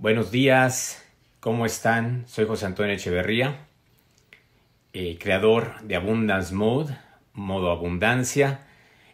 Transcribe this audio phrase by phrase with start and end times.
[0.00, 1.04] Buenos días,
[1.40, 2.22] ¿cómo están?
[2.28, 3.66] Soy José Antonio Echeverría,
[4.92, 6.94] eh, creador de Abundance Mode,
[7.32, 8.60] modo abundancia.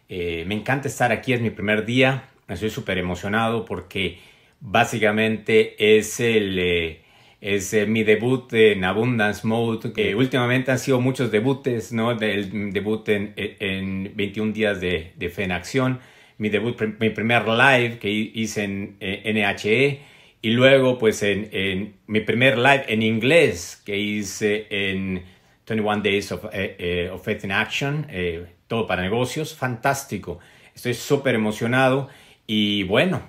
[0.09, 4.19] Eh, me encanta estar aquí, es mi primer día, estoy súper emocionado porque
[4.59, 6.59] básicamente es el...
[6.59, 7.01] Eh,
[7.41, 12.11] es mi debut en Abundance Mode, que últimamente han sido muchos debuts, ¿no?
[12.11, 15.99] El debut en, en 21 días de, de, fe en acción,
[16.37, 20.14] mi debut, mi primer live que hice en NHE,
[20.45, 25.25] y luego pues en, en, mi primer live en inglés que hice en
[25.67, 30.37] 21 Days of, eh, eh, of Faith in Action, eh, todo para negocios, fantástico.
[30.75, 32.09] Estoy súper emocionado
[32.45, 33.23] y bueno,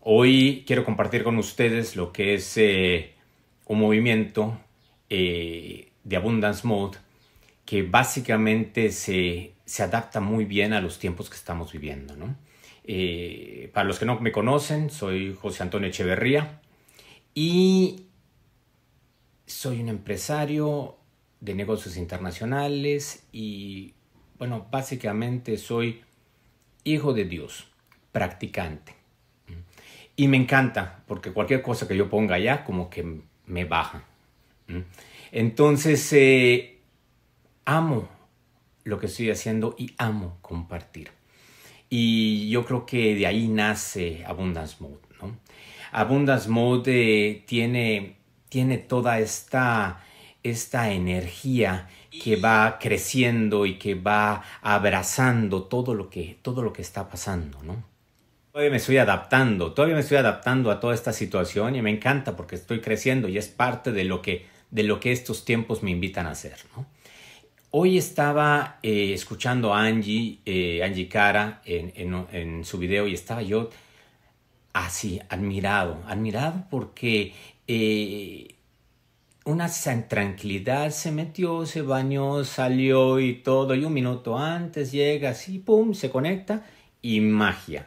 [0.00, 2.58] hoy quiero compartir con ustedes lo que es
[3.66, 4.58] un movimiento
[5.08, 6.98] de Abundance Mode
[7.64, 12.16] que básicamente se, se, adapta muy bien a los tiempos que estamos viviendo.
[12.16, 12.34] ¿no?
[12.90, 16.62] Eh, para los que no me conocen, soy José Antonio Echeverría
[17.34, 18.06] y
[19.44, 20.96] soy un empresario
[21.38, 23.92] de negocios internacionales y,
[24.38, 26.00] bueno, básicamente soy
[26.82, 27.68] hijo de Dios,
[28.10, 28.94] practicante.
[30.16, 34.02] Y me encanta, porque cualquier cosa que yo ponga allá, como que me baja.
[35.30, 36.80] Entonces, eh,
[37.66, 38.08] amo
[38.84, 41.17] lo que estoy haciendo y amo compartir.
[41.90, 45.00] Y yo creo que de ahí nace Abundance Mode.
[45.20, 45.36] ¿no?
[45.92, 48.16] Abundance Mode eh, tiene,
[48.48, 50.04] tiene toda esta,
[50.42, 51.88] esta energía
[52.22, 57.62] que va creciendo y que va abrazando todo lo que, todo lo que está pasando.
[57.62, 57.82] ¿no?
[58.52, 62.36] Todavía me estoy adaptando, todavía me estoy adaptando a toda esta situación y me encanta
[62.36, 65.90] porque estoy creciendo y es parte de lo que, de lo que estos tiempos me
[65.90, 66.56] invitan a hacer.
[66.76, 66.86] ¿no?
[67.70, 71.92] Hoy estaba eh, escuchando a Angie, eh, Angie Cara en,
[72.32, 73.68] en, su video y estaba yo
[74.72, 77.34] así, admirado, admirado porque
[77.66, 78.54] eh,
[79.44, 79.68] una
[80.08, 85.92] tranquilidad se metió, se bañó, salió y todo, y un minuto antes llega así, pum,
[85.92, 86.64] se conecta
[87.02, 87.86] y magia.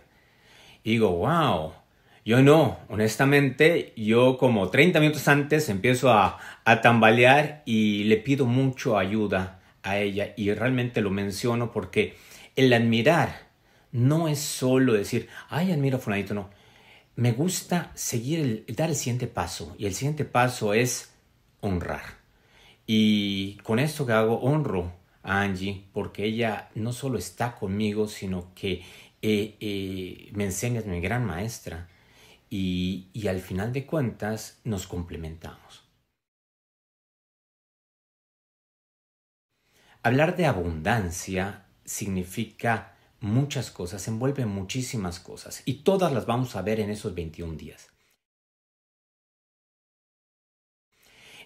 [0.84, 1.72] Y digo, wow,
[2.24, 8.46] yo no, honestamente, yo como 30 minutos antes empiezo a, a tambalear y le pido
[8.46, 12.16] mucho ayuda a ella y realmente lo menciono porque
[12.56, 13.50] el admirar
[13.92, 16.50] no es solo decir, ay, admiro a fulanito, no.
[17.16, 21.14] Me gusta seguir, el, dar el siguiente paso y el siguiente paso es
[21.60, 22.22] honrar.
[22.88, 24.94] Y con esto que hago, honro
[25.24, 28.84] a Angie porque ella no solo está conmigo, sino que
[29.22, 31.88] eh, eh, me enseñas mi gran maestra
[32.50, 35.81] y, y al final de cuentas nos complementamos.
[40.04, 46.80] Hablar de abundancia significa muchas cosas, envuelve muchísimas cosas y todas las vamos a ver
[46.80, 47.90] en esos 21 días.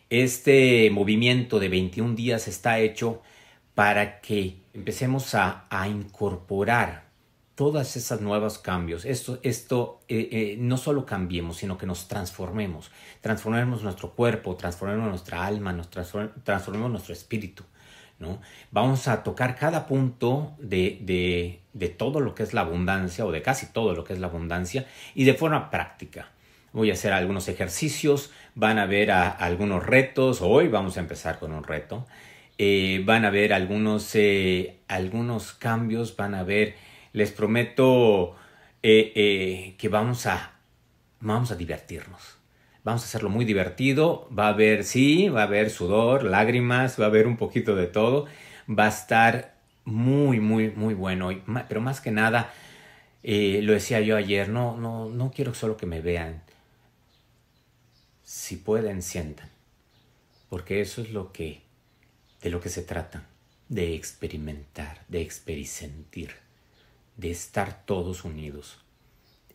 [0.10, 3.22] Este movimiento de 21 días está hecho
[3.74, 7.10] para que empecemos a, incorporar
[7.56, 12.92] todas esas nuevos cambios, esto, esto eh, eh, no solo cambiemos, sino que nos transformemos,
[13.20, 17.64] transformemos nuestro cuerpo, transformemos nuestra alma, nos transformemos nuestro espíritu.
[18.72, 23.32] Vamos a tocar cada punto de, de, de todo lo que es la abundancia o
[23.32, 26.30] de casi todo lo que es la abundancia y de forma práctica.
[26.72, 31.40] Voy a hacer algunos ejercicios, van a ver a, algunos retos, hoy vamos a empezar
[31.40, 32.06] con un reto,
[32.58, 36.76] eh, van a ver algunos, eh, algunos cambios, van a ver
[37.14, 38.36] les prometo
[38.84, 40.56] eh, que vamos a,
[41.22, 42.45] vamos a divertirnos.
[42.86, 44.30] Vamos a hacerlo muy divertido.
[44.30, 47.88] Va a haber, sí, va a haber sudor, lágrimas, va a haber un poquito de
[47.88, 48.28] todo.
[48.70, 51.32] Va a estar muy, muy, muy bueno.
[51.68, 52.54] Pero más que nada,
[53.24, 56.42] eh, lo decía yo ayer, no, no, no quiero solo que me vean.
[58.24, 59.50] Si pueden, sientan.
[60.48, 61.64] Porque eso es lo que,
[62.42, 63.26] de lo que se trata.
[63.68, 66.46] De experimentar, de experisentir
[67.18, 68.78] de estar todos unidos.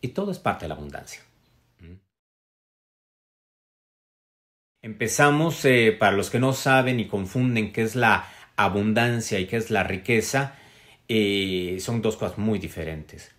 [0.01, 1.21] Y todo es parte de la abundancia.
[4.83, 9.57] Empezamos, eh, para los que no saben y confunden qué es la abundancia y qué
[9.57, 10.55] es la riqueza,
[11.07, 13.31] eh, son dos cosas muy diferentes.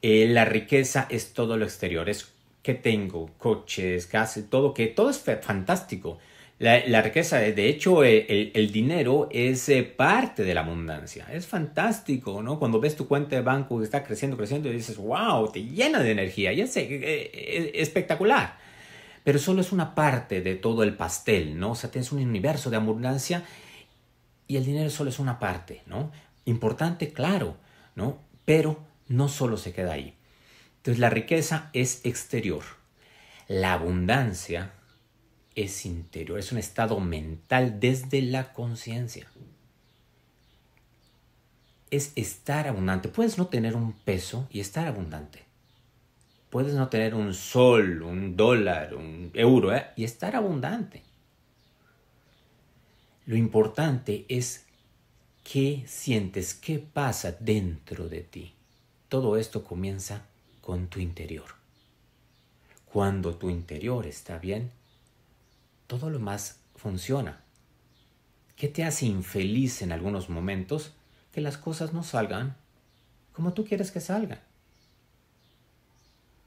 [0.00, 2.32] Eh, la riqueza es todo lo exterior, es
[2.62, 6.18] que tengo, coches, casas, todo, que todo es fantástico.
[6.58, 11.26] La, riqueza, de hecho, eh, el, dinero es parte de la abundancia.
[11.30, 12.58] Es fantástico, ¿no?
[12.58, 16.02] Cuando ves tu cuenta de banco que está creciendo, creciendo, y dices, wow, te llena
[16.02, 18.56] de energía, y es, eh, espectacular.
[19.26, 21.72] Pero solo es una parte de todo el pastel, ¿no?
[21.72, 23.42] O sea, tienes un universo de abundancia
[24.46, 26.12] y el dinero solo es una parte, ¿no?
[26.44, 27.56] Importante, claro,
[27.96, 28.20] ¿no?
[28.44, 28.78] Pero
[29.08, 30.14] no solo se queda ahí.
[30.76, 32.62] Entonces, la riqueza es exterior.
[33.48, 34.70] La abundancia
[35.56, 39.26] es interior, es un estado mental desde la conciencia.
[41.90, 43.08] Es estar abundante.
[43.08, 45.45] Puedes no tener un peso y estar abundante.
[46.50, 49.86] Puedes no tener un sol, un dólar, un euro ¿eh?
[49.96, 51.02] y estar abundante.
[53.26, 54.64] Lo importante es
[55.42, 58.54] qué sientes, qué pasa dentro de ti.
[59.08, 60.22] Todo esto comienza
[60.60, 61.56] con tu interior.
[62.86, 64.70] Cuando tu interior está bien,
[65.86, 67.40] todo lo más funciona.
[68.54, 70.92] ¿Qué te hace infeliz en algunos momentos?
[71.32, 72.56] Que las cosas no salgan
[73.36, 74.40] como tú quieres que salgan.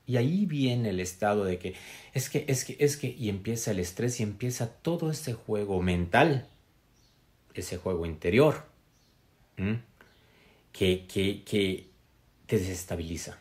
[0.09, 1.75] Y ahí viene el estado de que
[2.15, 5.83] es que, es que, es que, y empieza el estrés y empieza todo ese juego
[5.83, 6.47] mental,
[7.53, 8.65] ese juego interior,
[10.71, 11.91] que, que, que
[12.47, 13.37] te desestabiliza.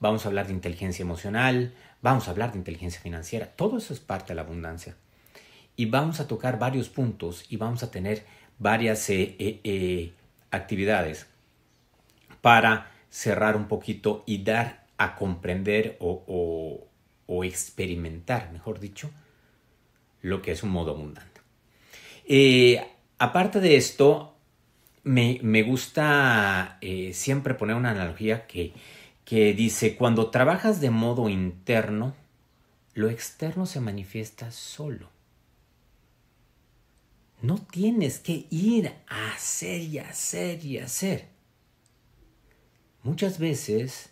[0.00, 4.00] vamos a hablar de inteligencia emocional, vamos a hablar de inteligencia financiera, todo eso es
[4.00, 4.96] parte de la abundancia.
[5.76, 8.24] Y vamos a tocar varios puntos y vamos a tener
[8.58, 10.12] varias eh, eh, eh,
[10.50, 11.26] actividades
[12.42, 16.86] para cerrar un poquito y dar a comprender o,
[17.44, 19.10] experimentar, mejor dicho,
[20.20, 21.40] lo que es un modo abundante.
[23.18, 24.36] aparte de esto,
[25.02, 26.78] me, gusta
[27.12, 28.74] siempre poner una analogía que
[29.24, 32.14] que dice, cuando trabajas de modo interno,
[32.94, 35.08] lo externo se manifiesta solo.
[37.40, 41.28] No tienes que ir a hacer y hacer y hacer.
[43.02, 44.10] Muchas veces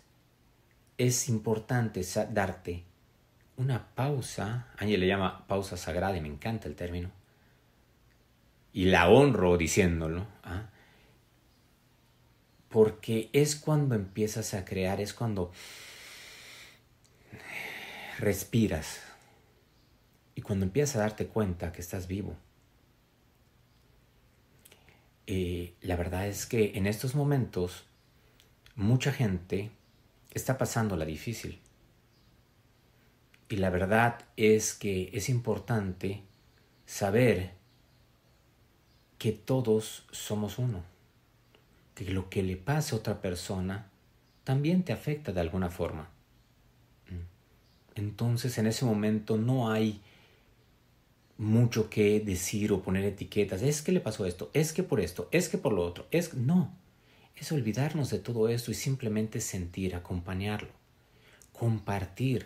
[0.97, 2.01] es importante
[2.31, 2.83] darte
[3.55, 7.09] una pausa, Ángel le llama pausa sagrada y me encanta el término,
[8.73, 10.69] y la honro diciéndolo, ¿ah?
[12.67, 15.51] porque es cuando empiezas a crear, es cuando
[18.19, 19.01] respiras
[20.35, 22.35] y cuando empiezas a darte cuenta que estás vivo.
[25.27, 27.85] Eh, la verdad es que en estos momentos
[28.75, 29.71] mucha gente
[30.33, 31.59] está pasando la difícil.
[33.49, 36.23] Y la verdad es que es importante
[36.85, 37.51] saber
[39.17, 40.83] que todos somos uno
[42.05, 43.89] que lo que le pasa a otra persona
[44.43, 46.09] también te afecta de alguna forma.
[47.95, 50.01] Entonces en ese momento no hay
[51.37, 53.61] mucho que decir o poner etiquetas.
[53.61, 56.07] Es que le pasó esto, es que por esto, es que por lo otro.
[56.11, 56.73] Es no.
[57.41, 60.69] Es olvidarnos de todo esto y simplemente sentir, acompañarlo,
[61.51, 62.45] compartir.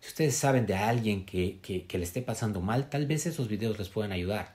[0.00, 3.78] Si ustedes saben de alguien que, que le esté pasando mal, tal vez esos videos
[3.78, 4.54] les puedan ayudar.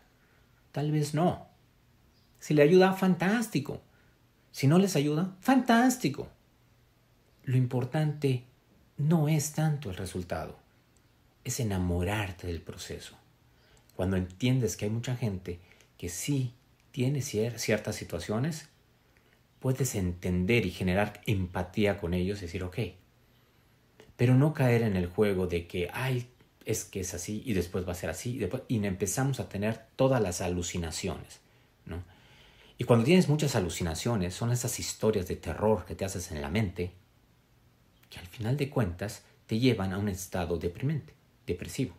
[0.72, 1.48] Tal vez no.
[2.38, 3.82] Si le ayuda, fantástico.
[4.52, 6.30] Si no les ayuda, fantástico.
[7.44, 8.44] Lo importante
[8.98, 10.60] no es tanto el resultado,
[11.44, 13.16] es enamorarte del proceso.
[13.96, 15.60] Cuando entiendes que hay mucha gente
[15.98, 16.54] que sí
[16.92, 18.70] tiene ciertas situaciones,
[19.60, 22.78] puedes entender y generar empatía con ellos y decir, ok,
[24.16, 26.30] pero no caer en el juego de que, ay,
[26.66, 30.22] es que es así y después va a ser así y, empezamos a tener todas
[30.22, 31.40] las alucinaciones,
[31.86, 32.04] ¿no?
[32.80, 36.50] Y cuando tienes muchas alucinaciones, son esas historias de terror que te haces en la
[36.50, 36.92] mente,
[38.10, 41.14] que al final de cuentas te llevan a un estado deprimente,
[41.48, 41.96] depresivo.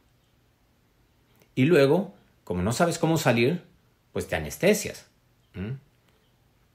[1.56, 3.64] Y luego, como no sabes cómo salir,
[4.12, 5.06] pues te anestesias.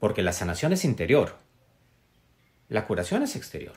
[0.04, 1.38] Porque la sanación es interior.
[2.68, 3.72] La curación es exterior.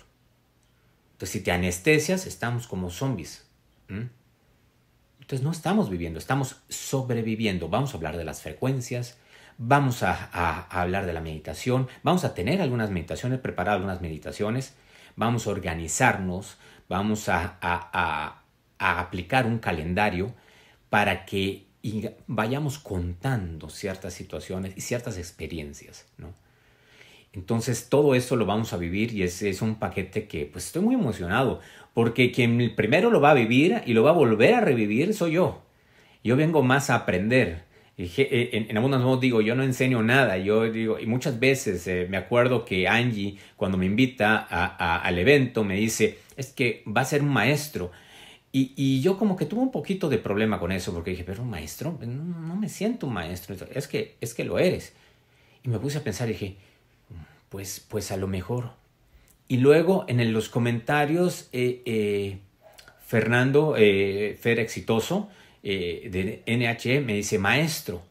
[1.13, 3.47] Entonces, si te anestesias, estamos como zombies.
[3.87, 7.69] Entonces, no estamos viviendo, estamos sobreviviendo.
[7.69, 9.17] Vamos a hablar de las frecuencias,
[9.57, 14.75] Vamos a, hablar de la meditación, vamos a tener algunas meditaciones, preparar algunas meditaciones,
[15.15, 16.57] vamos a organizarnos,
[16.89, 18.43] vamos a, a
[18.99, 20.35] aplicar un calendario
[20.89, 21.66] para que
[22.27, 26.33] vayamos contando ciertas situaciones y ciertas experiencias, ¿no?
[27.33, 30.95] Entonces todo esto lo vamos a vivir y es, un paquete que pues estoy muy
[30.95, 31.59] emocionado
[31.93, 35.33] porque quien primero lo va a vivir y lo va a volver a revivir soy
[35.33, 35.61] yo.
[36.23, 37.63] Yo vengo más a aprender,
[37.97, 42.07] eh, en, en algunos digo, yo no enseño nada, yo digo, y muchas veces eh,
[42.09, 47.05] me acuerdo que Angie, cuando me invita al evento, me dice, es que va a
[47.05, 47.91] ser un maestro.
[48.51, 51.97] Y, yo como que tuve un poquito de problema con eso, porque dije, pero maestro,
[52.01, 54.93] no, me siento un maestro, es que, es que lo eres.
[55.63, 56.55] Y me puse a pensar y dije,
[57.49, 58.71] pues, pues a lo mejor.
[59.47, 62.39] Y luego en los comentarios, eh,
[63.05, 65.29] Fernando, Fer Exitoso,
[65.63, 68.01] eh, de NHE me dice maestro.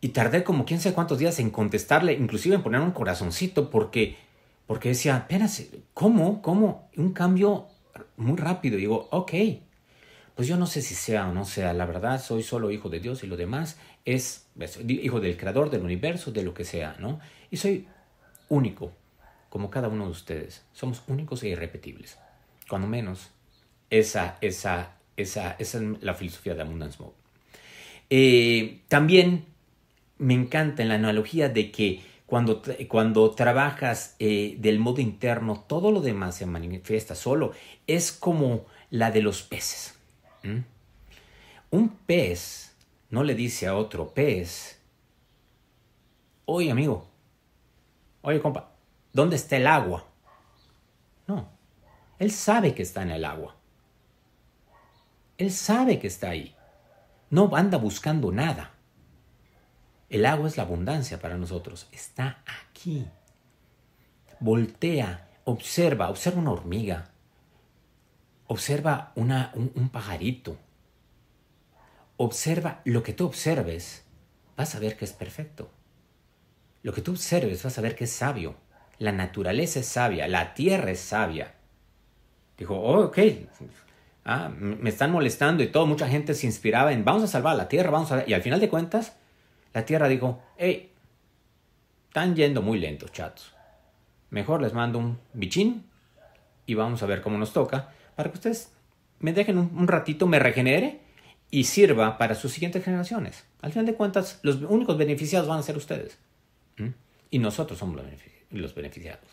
[0.00, 4.16] Y tardé como quién sabe cuántos días en contestarle, inclusive en poner un corazoncito, porque,
[4.66, 6.40] Porque decía, apenas, ¿cómo?
[6.42, 6.88] ¿Cómo?
[6.96, 7.66] Un cambio
[8.20, 8.76] muy rápido.
[8.76, 9.32] Digo, ok,
[10.34, 13.00] pues yo no sé si sea o no sea, la verdad soy solo hijo de
[13.00, 14.48] Dios y lo demás es,
[14.86, 17.20] hijo del creador del universo, de lo que sea, ¿no?
[17.50, 17.86] Y soy
[18.48, 18.92] único,
[19.48, 20.64] como cada uno de ustedes.
[20.72, 22.18] Somos únicos e irrepetibles.
[22.68, 23.30] Cuando menos,
[23.90, 27.14] esa, esa, esa, esa es la filosofía de Abundance Mode.
[28.08, 29.46] Eh, también
[30.18, 35.90] me encanta en la analogía de que cuando, cuando trabajas eh, del modo interno, todo
[35.90, 37.50] lo demás se manifiesta solo.
[37.88, 39.98] Es como la de los peces.
[41.70, 42.76] Un pez
[43.10, 44.80] no le dice a otro pez,
[46.44, 47.08] oye amigo,
[48.22, 48.76] oye compa,
[49.12, 50.06] ¿dónde está el agua?
[51.26, 51.48] No,
[52.20, 53.56] él sabe que está en el agua.
[55.36, 56.54] Él sabe que está ahí.
[57.28, 58.70] No anda buscando nada.
[60.10, 61.88] El agua es la abundancia para nosotros.
[61.92, 63.06] Está aquí.
[64.40, 67.10] Voltea, observa, observa una hormiga.
[68.48, 69.32] Observa un,
[69.74, 70.58] un pajarito.
[72.16, 74.04] Observa lo que tú observes.
[74.56, 75.70] Vas a ver que es perfecto.
[76.82, 78.56] Lo que tú observes vas a ver que es sabio.
[78.98, 81.54] La naturaleza es sabia, la tierra es sabia.
[82.58, 83.18] Dijo, oh, ok,
[84.26, 87.68] ah, me están molestando y todo, mucha gente se inspiraba en, vamos a salvar la
[87.68, 88.28] tierra, vamos a...
[88.28, 89.16] Y al final de cuentas,
[89.72, 90.92] la tierra dijo, hey,
[92.08, 93.54] están yendo muy lentos, chatos.
[94.30, 95.84] Mejor les mando un bichín
[96.66, 98.72] y vamos a ver cómo nos toca para que ustedes
[99.20, 101.00] me dejen un, ratito, me regenere
[101.50, 103.44] y sirva para sus siguientes generaciones.
[103.60, 106.18] Al final de cuentas, los únicos beneficiados van a ser ustedes.
[107.30, 108.00] Y nosotros somos
[108.50, 109.24] los beneficiados.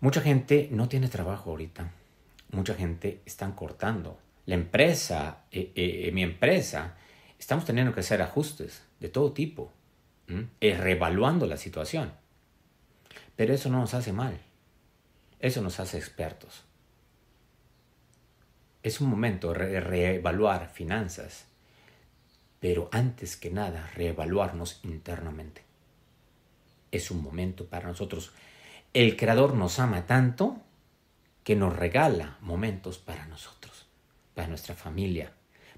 [0.00, 1.90] Mucha gente no tiene trabajo ahorita.
[2.52, 4.18] Mucha gente están cortando.
[4.44, 6.96] La empresa, eh, eh, mi empresa,
[7.38, 9.72] estamos teniendo que hacer ajustes de todo tipo,
[10.60, 12.12] eh, reevaluando la situación.
[13.36, 14.40] Pero eso no nos hace mal,
[15.40, 16.64] eso nos hace expertos.
[18.82, 21.46] Es un momento de reevaluar finanzas,
[22.60, 25.62] pero antes que nada reevaluarnos internamente.
[26.90, 28.32] Es un momento para nosotros.
[28.94, 30.62] El Creador nos ama tanto
[31.44, 33.86] que nos regala momentos para nosotros,
[34.34, 35.32] para nuestra familia,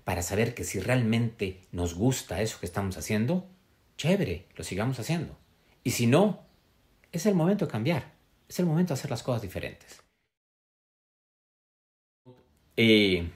[0.09, 3.47] para saber que si realmente nos gusta eso que estamos haciendo,
[3.99, 5.37] chévere, lo sigamos haciendo.
[5.85, 6.47] Y si no,
[7.13, 8.15] es el momento de cambiar,
[8.49, 10.03] es el momento de hacer las cosas diferentes.
[12.79, 13.29] Eh,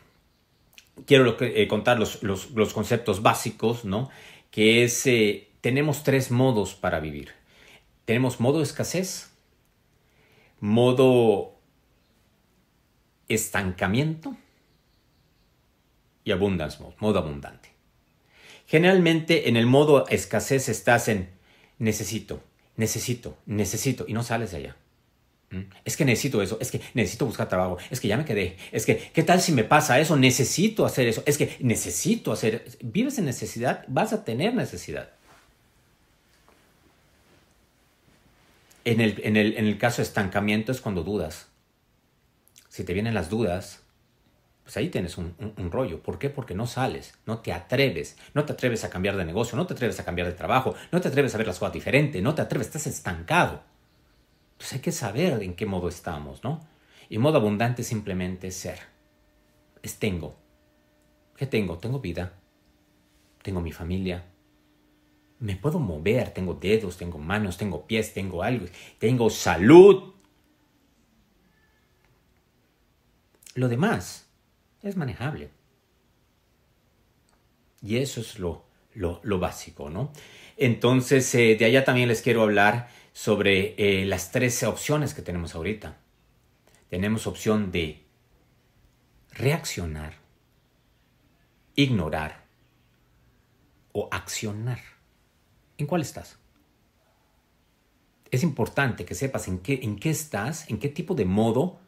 [1.05, 4.09] quiero eh, contar los, conceptos básicos, ¿no?
[4.51, 7.33] Que es, eh, tenemos tres modos para vivir.
[8.07, 9.31] Tenemos modo escasez,
[10.59, 11.55] modo
[13.29, 14.39] estancamiento
[16.25, 17.71] y abundance mode, modo abundante.
[18.67, 21.31] Generalmente en el modo escasez estás en
[21.79, 22.43] necesito,
[22.77, 24.77] necesito, necesito y no sales de allá.
[25.51, 25.63] ¿Mm?
[25.85, 28.87] Es que necesito eso, es que necesito buscar trabajo, es que ya me quedé, es
[28.87, 30.17] que, ¿qué tal si me pasa eso?
[30.17, 35.11] Necesito hacer eso, es que necesito hacer, vives en necesidad, vas a tener necesidad.
[38.85, 41.49] En el, en el, en el caso de estancamiento es cuando dudas.
[42.69, 43.82] Si te vienen las dudas,
[44.63, 45.35] pues ahí tienes un,
[45.71, 46.03] rollo.
[46.03, 46.31] ¿Por qué?
[46.31, 49.75] Porque no sales, no te atreves, no te atreves a cambiar de negocio, no te
[49.75, 52.43] atreves a cambiar de trabajo, no te atreves a ver las cosas diferente, no te
[52.43, 53.63] atreves, estás estancado.
[54.53, 56.61] Entonces hay que saber en qué modo estamos, ¿no?
[57.09, 58.79] Y modo abundante simplemente es ser.
[59.83, 60.37] Es tengo.
[61.37, 61.79] ¿Qué tengo?
[61.79, 62.35] Tengo vida,
[63.43, 64.25] tengo mi familia,
[65.41, 68.67] me puedo mover, tengo dedos, tengo manos, tengo pies, tengo algo,
[69.01, 70.15] tengo salud.
[73.55, 74.32] Lo demás
[74.83, 75.51] es manejable.
[77.83, 80.13] Y eso es lo, lo, básico, ¿no?
[80.57, 85.55] Entonces, eh, de allá también les quiero hablar sobre eh, las tres opciones que tenemos
[85.55, 85.99] ahorita.
[86.89, 88.03] Tenemos opción de
[89.33, 90.15] reaccionar,
[91.75, 92.45] ignorar
[93.93, 94.81] o accionar.
[95.79, 96.39] ¿En cuál estás?
[98.31, 101.81] Es importante que sepas en qué, en qué estás, en qué tipo de modo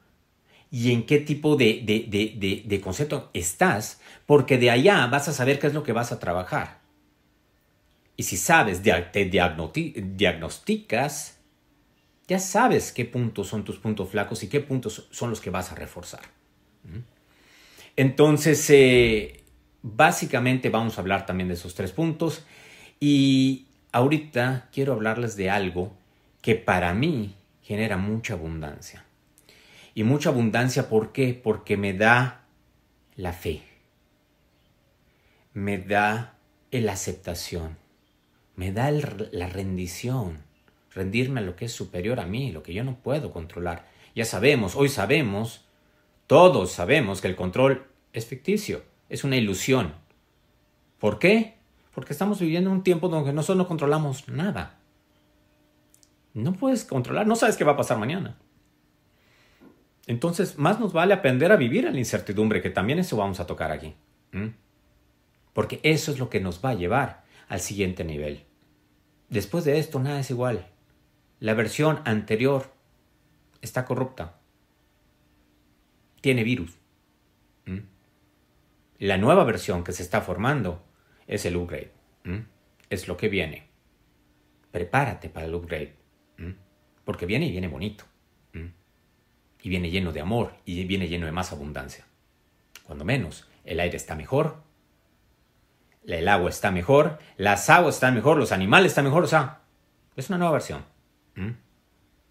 [0.74, 5.72] y en qué tipo de, concepto estás, porque de allá vas a saber qué es
[5.72, 6.80] lo que vas a trabajar.
[8.16, 11.38] Y si sabes, te diagnosticas,
[12.26, 15.70] ya sabes qué puntos son tus puntos flacos y qué puntos son los que vas
[15.70, 16.22] a reforzar.
[16.82, 16.98] ¿Mm?
[17.94, 19.44] Entonces, eh,
[19.80, 22.44] básicamente vamos a hablar también de esos tres puntos.
[22.98, 25.92] Y ahorita quiero hablarles de algo
[26.42, 29.03] que para mí genera mucha abundancia.
[29.94, 31.40] Y mucha abundancia, ¿por qué?
[31.40, 32.46] Porque me da
[33.16, 33.62] la fe,
[35.52, 36.36] me da
[36.70, 37.78] la aceptación,
[38.56, 40.42] me da la rendición.
[40.92, 43.88] rendirme a lo que es superior a mí, lo que yo no puedo controlar.
[44.14, 45.64] Ya sabemos, hoy sabemos,
[46.28, 49.94] todos sabemos que el control es ficticio, es una ilusión.
[51.00, 51.56] ¿Por qué?
[51.94, 54.78] Porque estamos viviendo un tiempo donde nosotros no controlamos nada.
[56.32, 58.36] No puedes controlar, no sabes qué va a pasar mañana.
[60.06, 63.46] Entonces, más nos vale aprender a vivir en la incertidumbre, que también eso vamos a
[63.46, 63.94] tocar aquí.
[65.52, 68.44] Porque eso es lo que nos va a llevar al siguiente nivel.
[69.28, 70.66] Después de esto, nada es igual.
[71.40, 72.72] La versión anterior
[73.62, 74.38] está corrupta.
[76.20, 76.78] Tiene virus.
[78.98, 80.84] La nueva versión que se está formando
[81.26, 81.92] es el upgrade.
[82.90, 83.68] Es lo que viene.
[84.70, 85.94] Prepárate para el upgrade.
[87.04, 88.04] Porque viene y viene bonito.
[89.64, 92.04] Y viene lleno de amor y viene lleno de más abundancia.
[92.84, 94.62] Cuando menos, el aire está mejor,
[96.06, 99.62] el agua está mejor, las aguas están mejor, los animales están mejor, o sea,
[100.16, 100.84] es una nueva versión.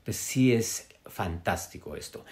[0.03, 2.23] Pues sí es fantástico esto.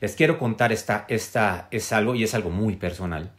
[0.00, 3.32] Les quiero contar esta, esta es algo, y es algo muy personal.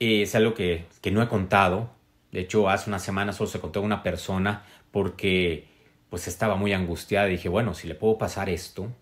[0.00, 1.90] Es algo que, que no he contado.
[2.32, 5.68] De hecho, hace unas semanas solo se contó a una persona porque
[6.08, 8.92] pues estaba muy angustiada dije, bueno, si le puedo pasar esto.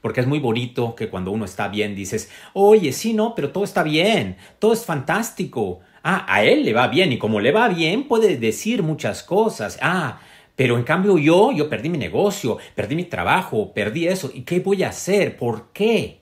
[0.00, 3.64] Porque es muy bonito que cuando uno está bien dices, oye, sí, no, pero todo
[3.64, 5.80] está bien, todo es fantástico.
[6.02, 9.78] Ah, a él le va bien y como le va bien puede decir muchas cosas.
[9.80, 10.20] Ah,
[10.56, 14.30] pero en cambio yo, yo perdí mi negocio, perdí mi trabajo, perdí eso.
[14.32, 15.36] ¿Y qué voy a hacer?
[15.36, 16.20] ¿Por qué?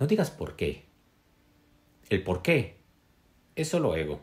[0.00, 0.84] No digas por qué.
[2.08, 2.76] El por qué
[3.54, 4.20] es solo ego.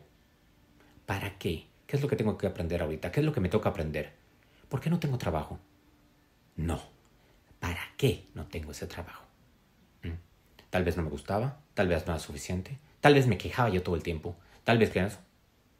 [1.06, 1.66] ¿Para qué?
[1.86, 3.10] ¿Qué es lo que tengo que aprender ahorita?
[3.10, 4.12] ¿Qué es lo que me toca aprender?
[4.68, 5.58] ¿Por qué no tengo trabajo?
[6.56, 6.91] No.
[7.62, 9.24] ¿Para qué no tengo ese trabajo?
[10.02, 10.18] ¿Mm?
[10.68, 13.84] Tal vez no me gustaba, tal vez no era suficiente, tal vez me quejaba yo
[13.84, 15.06] todo el tiempo, tal vez que.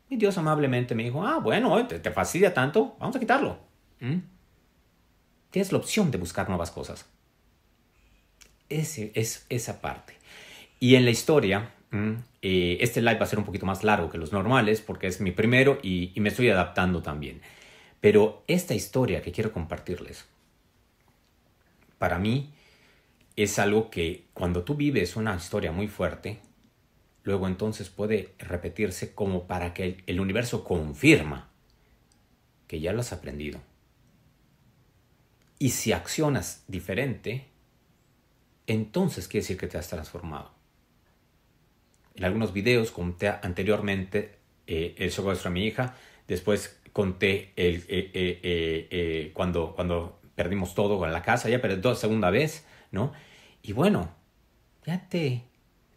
[0.08, 3.58] Y Dios amablemente me dijo, ah, bueno, te, fastidia tanto, vamos a quitarlo.
[3.98, 4.18] ¿Mm?
[5.50, 7.04] Tienes la opción de buscar nuevas cosas.
[8.68, 10.16] Ese, es esa parte.
[10.78, 11.72] Y en la historia,
[12.42, 15.20] eh, este live va a ser un poquito más largo que los normales porque es
[15.20, 17.40] mi primero y me estoy adaptando también.
[18.00, 20.28] Pero esta historia que quiero compartirles,
[22.02, 22.52] para mí
[23.36, 26.40] es algo que cuando tú vives una historia muy fuerte,
[27.22, 31.48] luego entonces puede repetirse como para que el universo confirma
[32.66, 33.60] que ya lo has aprendido.
[35.60, 37.46] Y si accionas diferente,
[38.66, 40.50] entonces quiere decir que te has transformado.
[42.16, 45.94] En algunos videos conté anteriormente eh, el secuestro a mi hija,
[46.26, 52.30] después conté el, eh, eh, cuando, cuando perdimos todo con la casa, ya perdí segunda
[52.30, 53.12] vez, ¿no?
[53.62, 54.10] Y bueno,
[54.84, 55.44] ya te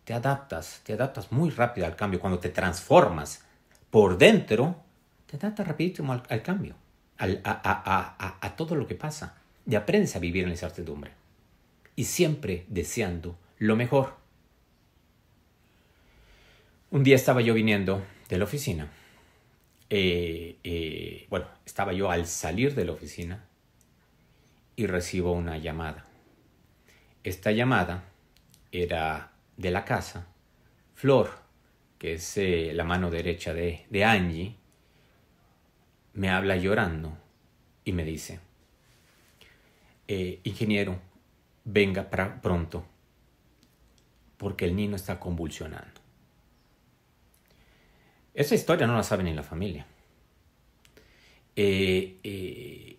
[0.06, 2.22] te adaptas, te adaptas muy rápido al cambio.
[2.22, 3.44] Cuando te transformas
[3.90, 4.76] por dentro,
[5.26, 6.76] te adaptas rapidísimo al, cambio,
[7.18, 9.36] a, todo lo que pasa.
[9.68, 11.12] Y aprendes a vivir en la incertidumbre.
[11.96, 14.16] Y siempre deseando lo mejor.
[16.92, 18.92] Un día estaba yo viniendo de la oficina.
[19.90, 23.44] Eh, eh, bueno, estaba yo al salir de la oficina
[24.76, 26.06] y recibo una llamada.
[27.24, 28.04] Esta llamada
[28.72, 30.28] era de la casa,
[30.94, 31.32] Flor,
[31.98, 34.56] que es eh, la mano derecha de, de Angie,
[36.14, 37.18] me habla llorando
[37.84, 38.40] y me dice,
[40.08, 41.00] eh, ingeniero,
[41.64, 42.10] venga
[42.42, 42.86] pronto,
[44.38, 46.02] porque el niño está convulsionando.
[48.34, 49.86] Esa historia no la sabe ni la familia.
[51.56, 52.95] Eh,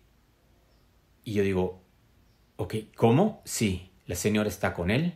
[1.27, 1.83] y yo digo,
[2.55, 3.43] ok, ¿cómo?
[3.45, 5.15] Sí, la señora está con él,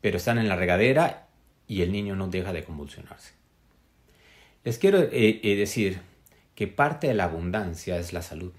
[0.00, 1.28] pero están en la regadera
[1.68, 3.34] y el niño no deja de convulsionarse.
[4.64, 6.00] Les quiero eh, eh, decir
[6.54, 8.52] que parte de la abundancia es la salud.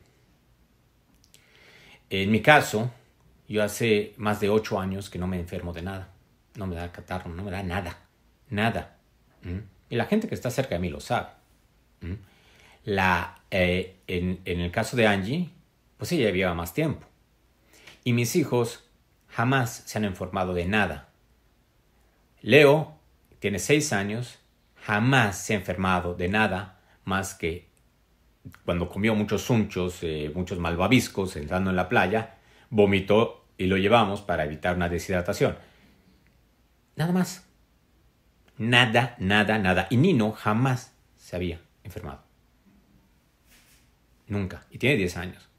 [2.11, 2.91] En mi caso,
[3.49, 6.09] yo hace más de ocho años que no me enfermo de nada.
[6.55, 7.97] No me da catarro, no me da nada.
[8.51, 8.97] Nada.
[9.89, 11.29] Y la gente que está cerca de mí lo sabe.
[12.83, 15.49] La, eh, en, en el caso de Angie,
[16.03, 17.07] pues ella lleva más tiempo.
[18.03, 18.83] Y mis hijos
[19.29, 21.13] jamás se han informado de nada
[22.41, 22.99] Leo
[23.39, 24.37] tiene seis años,
[24.75, 27.69] jamás se ha enfermado de nada más que
[28.65, 32.35] cuando comió muchos sunchos, eh, muchos malvaviscos entrando en la playa,
[32.69, 35.57] vomitó y lo llevamos para evitar una deshidratación.
[36.97, 37.47] Nada más.
[38.57, 39.87] Nada, nada, nada.
[39.89, 42.23] Y Nino jamás se había enfermado.
[44.27, 44.65] Nunca.
[44.69, 45.52] Y tiene 10 años.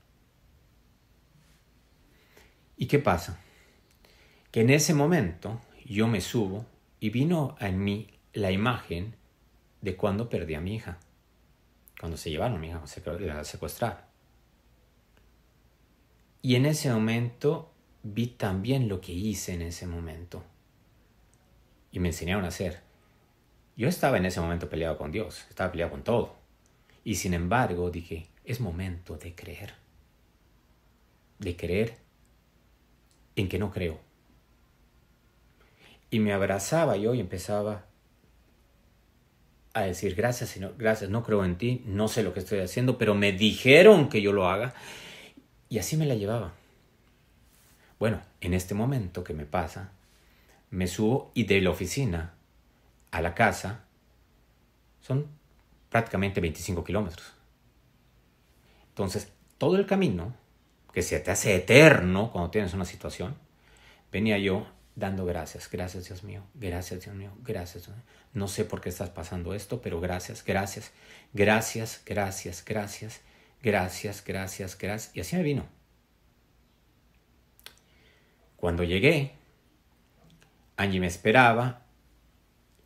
[2.76, 3.38] ¿Y qué pasa?
[4.50, 6.66] Que en ese momento yo me subo
[7.00, 9.16] y vino en mí la imagen
[9.80, 10.98] de cuando perdí a mi hija,
[12.00, 14.08] cuando se llevaron a mi hija a secuestrar.
[16.42, 20.42] Y en ese momento vi también lo que hice en ese momento.
[21.90, 22.80] Y me enseñaron a hacer.
[23.76, 26.37] Yo estaba en ese momento peleado con Dios, estaba peleado con todo.
[27.02, 29.74] Y sin embargo dije, es momento de creer.
[31.38, 32.03] De creer
[33.36, 33.98] en que no creo.
[36.10, 37.84] Y me abrazaba yo y empezaba
[39.72, 42.96] a decir, gracias Señor, gracias, no creo en ti, no sé lo que estoy haciendo,
[42.96, 44.74] pero me dijeron que yo lo haga.
[45.68, 46.52] Y así me la llevaba.
[47.98, 49.92] Bueno, en este momento que me pasa,
[50.70, 52.34] me subo y de la oficina
[53.10, 53.84] a la casa
[55.00, 55.26] son
[55.90, 57.34] prácticamente 25 kilómetros.
[58.88, 60.34] Entonces, todo el camino,
[60.94, 63.37] que se te hace eterno cuando tienes una situación,
[64.12, 65.68] venía yo dando gracias.
[65.70, 66.44] Gracias, Dios mío.
[66.54, 67.33] Gracias, Dios mío.
[67.42, 67.90] Gracias.
[68.33, 70.92] No sé por qué estás pasando esto, pero gracias, gracias,
[71.33, 73.20] gracias, gracias, gracias,
[73.61, 75.16] gracias, gracias, gracias.
[75.16, 75.66] Y así me vino.
[78.57, 79.35] Cuando llegué,
[80.76, 81.83] Angie me esperaba,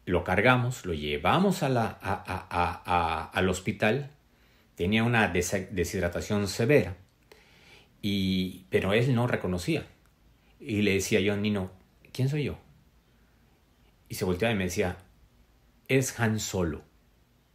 [0.06, 4.10] lo cargamos, lo llevamos al hospital.
[4.74, 6.96] Tenía una deshidratación severa,
[8.02, 9.86] y, pero él no reconocía.
[10.60, 11.70] Y le decía yo, Nino,
[12.12, 12.58] ¿quién soy yo?
[14.08, 14.96] Y se volteaba y me decía,
[15.88, 16.82] es Han Solo.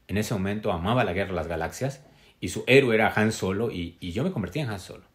[0.08, 2.01] En ese momento amaba la guerra de las galaxias
[2.39, 5.06] y su héroe era Han Solo y, yo me convertí en Han Solo.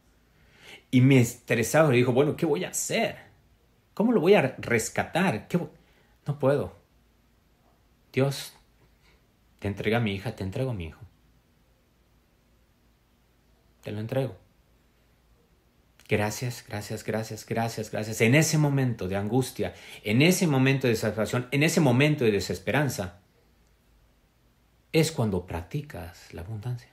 [0.90, 3.16] Y me estresaba y dijo, bueno, ¿qué voy a hacer?
[3.94, 5.48] ¿Cómo lo voy a rescatar?
[5.48, 5.58] ¿Qué
[6.26, 6.76] no puedo.
[8.12, 8.52] Dios,
[9.58, 11.00] te entrega a mi hija, te entrego a mi hijo.
[13.82, 14.36] Te lo entrego.
[16.09, 18.21] Gracias, gracias, gracias, gracias, gracias.
[18.23, 23.21] En ese momento de angustia, en ese momento de desesperación, en ese momento de desesperanza,
[24.90, 26.88] es cuando practicas la abundancia.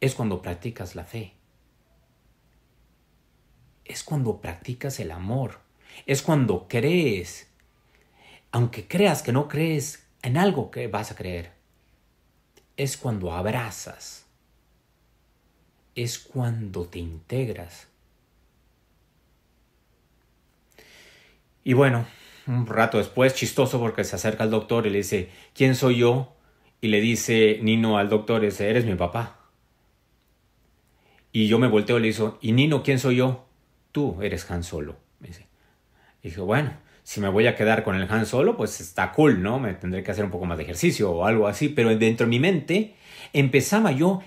[0.00, 1.34] Es cuando practicas la fe.
[3.84, 5.60] Es cuando practicas el amor.
[6.06, 7.48] Es cuando crees.
[8.52, 11.52] Aunque creas que no crees en algo que vas a creer.
[12.78, 14.25] Es cuando abrazas
[15.96, 17.88] es cuando te integras.
[21.64, 22.06] Y bueno,
[22.46, 26.36] un rato después, chistoso porque se acerca al doctor y le dice, ¿quién soy yo?
[26.80, 29.40] Y le dice Nino al doctor, eres mi papá.
[31.32, 33.46] Y yo me volteo y le digo, ¿y Nino quién soy yo?
[33.90, 34.96] Tú eres Han Solo.
[35.18, 35.46] Me dice.
[36.22, 39.42] Y dije, bueno, si me voy a quedar con el Han Solo, pues está cool,
[39.42, 39.58] ¿no?
[39.58, 41.68] Me tendré que hacer un poco más de ejercicio o algo así.
[41.68, 42.94] Pero dentro de mi mente
[43.32, 44.22] empezaba yo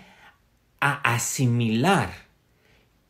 [0.80, 2.30] a asimilar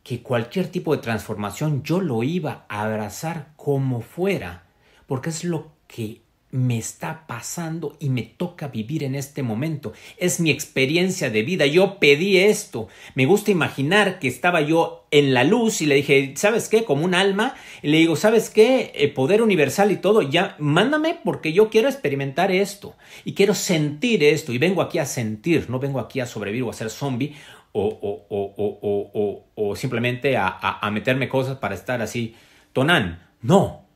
[0.02, 4.66] que cualquier tipo de transformación yo lo iba a abrazar como fuera,
[5.06, 9.92] porque es lo que me está pasando y me toca vivir en este momento.
[10.16, 11.66] Es mi experiencia de vida.
[11.66, 12.88] Yo pedí esto.
[13.14, 16.84] Me gusta imaginar que estaba yo en la luz y le dije, ¿sabes qué?
[16.84, 17.54] Como un alma.
[17.82, 18.92] Y le digo, ¿sabes qué?
[18.96, 20.22] El poder universal y todo.
[20.22, 22.96] Ya, mándame porque yo quiero experimentar esto.
[23.24, 24.52] Y quiero sentir esto.
[24.52, 25.70] Y vengo aquí a sentir.
[25.70, 27.36] No vengo aquí a sobrevivir o a ser zombie
[27.72, 30.48] o, o, o simplemente a,
[30.80, 32.34] a meterme cosas para estar así
[32.72, 33.26] tonán.
[33.42, 33.86] No.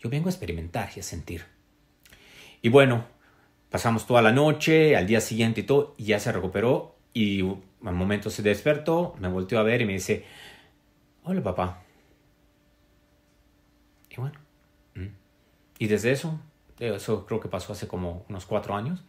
[0.00, 1.44] Yo vengo a experimentar y a sentir.
[2.62, 3.04] Y bueno,
[3.70, 7.94] pasamos toda la noche, al día siguiente y todo, y ya se recuperó y al
[7.94, 10.24] momento se despertó, me volteó a ver y me dice,
[11.24, 11.82] hola papá.
[14.10, 14.38] Y bueno,
[14.94, 15.06] mm.
[15.78, 16.40] y desde eso,
[16.78, 19.04] eso creo que pasó hace como unos cuatro años,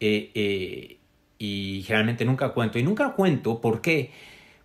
[0.00, 0.98] eh, eh,
[1.42, 4.12] y generalmente nunca cuento, y nunca cuento, ¿por qué?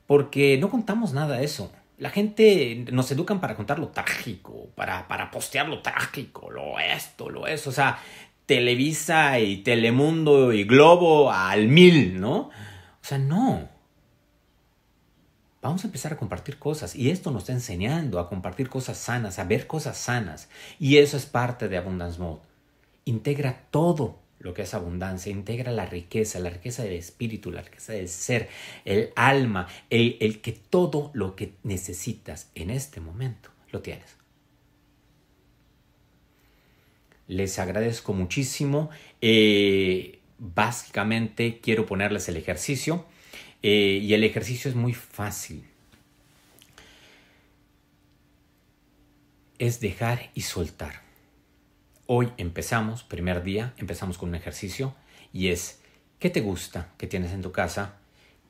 [0.05, 1.71] Porque no contamos nada de eso.
[1.97, 7.31] La gente nos educan para contar lo trágico, para, para postear lo trágico, lo esto,
[7.31, 7.71] lo eso.
[7.71, 7.97] O sea,
[8.45, 12.37] Televisa y Telemundo y Globo al mil, ¿no?
[12.41, 12.51] O
[13.01, 13.67] sea, no.
[15.63, 19.39] Vamos a empezar a compartir cosas y esto nos está enseñando a compartir cosas sanas,
[19.39, 20.47] a ver cosas sanas.
[20.77, 22.41] Y eso es parte de Abundance Mode.
[23.05, 27.93] Integra todo lo que es abundancia, integra la riqueza, la riqueza del espíritu, la riqueza
[27.93, 28.49] del ser,
[28.85, 34.17] el alma, el, el que todo lo que necesitas en este momento lo tienes.
[37.27, 38.89] Les agradezco muchísimo.
[39.21, 43.05] Eh, básicamente quiero ponerles el ejercicio
[43.63, 45.63] eh, y el ejercicio es muy fácil.
[49.59, 51.06] Es dejar y soltar.
[52.09, 54.95] Hoy empezamos, primer día, empezamos con un ejercicio
[55.33, 55.81] y es,
[56.19, 57.95] ¿qué te gusta que tienes en tu casa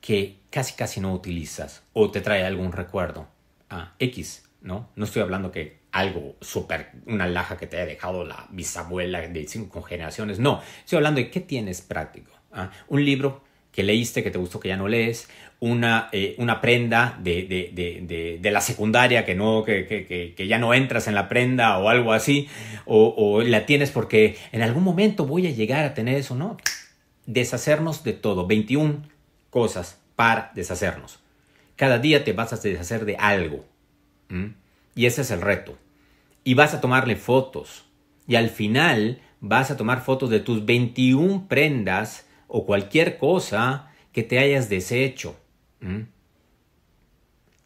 [0.00, 3.26] que casi casi no utilizas o te trae algún recuerdo?
[3.68, 4.90] Ah, X, ¿no?
[4.94, 9.48] No estoy hablando que algo súper, una laja que te haya dejado la bisabuela de
[9.48, 12.30] cinco generaciones, no, estoy hablando de qué tienes práctico.
[12.52, 13.42] Ah, un libro
[13.72, 15.28] que leíste, que te gustó, que ya no lees,
[15.60, 20.58] una, eh, una prenda de, de, de, la secundaria que, no, que, que, que, ya
[20.58, 22.48] no entras en la prenda o algo así,
[22.86, 26.56] o, o, la tienes porque en algún momento voy a llegar a tener eso, ¿no?
[27.26, 29.02] Deshacernos de todo, 21
[29.50, 31.20] cosas para deshacernos.
[31.76, 33.64] Cada día te vas a deshacer de algo.
[34.94, 35.78] Y ese es el reto.
[36.42, 37.84] Y vas a tomarle fotos.
[38.26, 44.22] Y al final vas a tomar fotos de tus 21 prendas o cualquier cosa que
[44.22, 45.36] te hayas deshecho.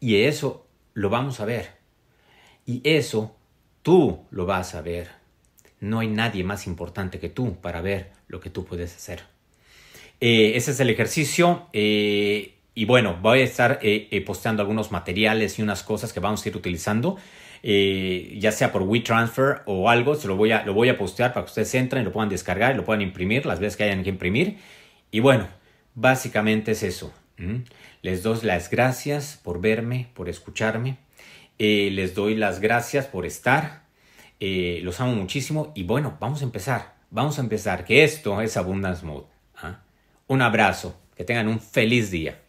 [0.01, 1.71] Y eso lo vamos a ver.
[2.67, 3.35] Y eso
[3.83, 5.11] tú lo vas a ver.
[5.81, 9.23] No hay nadie más importante que tú para ver lo que tú puedes hacer.
[10.21, 11.69] Eh, ese es el ejercicio.
[11.73, 16.45] Eh, y bueno, voy a estar eh, posteando algunos materiales y unas cosas que vamos
[16.45, 17.17] a ir utilizando.
[17.63, 21.45] Ya sea por WeTransfer o algo, se lo voy, a, lo voy a postear para
[21.45, 24.11] que ustedes entren, lo puedan descargar y lo puedan imprimir las veces que hayan que
[24.11, 24.59] imprimir.
[25.13, 25.47] Y bueno,
[25.95, 27.13] básicamente es eso.
[28.03, 30.99] Les doy las gracias por verme, por escucharme.
[31.59, 33.83] Eh, les doy las gracias por estar.
[34.41, 35.73] Eh, los amo muchísimo.
[35.75, 36.95] Y bueno, vamos a empezar.
[37.11, 37.85] Vamos a empezar.
[37.85, 39.27] Que esto es Abundance Mode.
[39.57, 39.81] ¿ah?
[40.27, 40.99] Un abrazo.
[41.17, 42.41] Que tengan un feliz día.